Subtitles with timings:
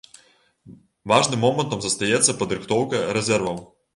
[1.11, 3.63] Важным момантам застаецца падрыхтоўка рэзерваў.